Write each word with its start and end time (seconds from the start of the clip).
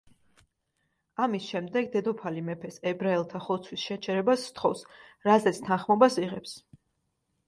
ამის 1.25 1.49
შემდეგ, 1.49 1.89
დედოფალი 1.95 2.41
მეფეს 2.47 2.79
ებრაელთა 2.91 3.41
ხოცვის 3.47 3.83
შეჩერებას 3.89 4.47
სთხოვს, 4.53 4.81
რაზეც 5.29 5.61
თანხმობას 5.69 6.19
იღებს. 6.25 6.55